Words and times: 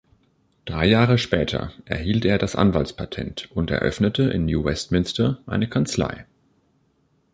Drei 0.65 0.87
Jahre 0.87 1.19
später 1.19 1.73
erhielt 1.85 2.25
er 2.25 2.39
das 2.39 2.55
Anwaltspatent 2.55 3.51
und 3.51 3.69
eröffnete 3.69 4.23
in 4.23 4.45
New 4.47 4.63
Westminster 4.63 5.39
eine 5.45 5.69
Kanzlei. 5.69 6.25